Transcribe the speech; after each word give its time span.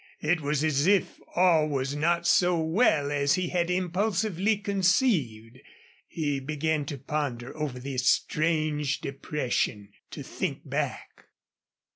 It 0.21 0.41
was 0.41 0.63
as 0.63 0.87
if 0.87 1.19
all 1.35 1.69
was 1.69 1.95
not 1.95 2.25
so 2.25 2.57
well 2.57 3.11
as 3.11 3.35
he 3.35 3.49
had 3.49 3.69
impulsively 3.69 4.57
conceived. 4.57 5.59
He 6.07 6.39
began 6.39 6.85
to 6.85 6.97
ponder 6.97 7.55
over 7.55 7.79
this 7.79 8.07
strange 8.09 9.01
depression, 9.01 9.89
to 10.09 10.23
think 10.23 10.67
back. 10.67 11.25